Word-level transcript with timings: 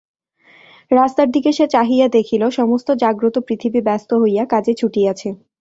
রাস্তার 0.91 1.27
দিকে 1.31 1.51
সে 1.53 1.65
চাহিয়া 1.67 2.07
দেখিল, 2.09 2.43
সমস্ত 2.51 2.87
জাগ্রত 3.03 3.35
পৃথিবী 3.47 3.79
ব্যস্ত 3.81 4.09
হইয়া 4.21 4.43
কাজে 4.45 4.73
ছুটিয়াছে। 4.73 5.29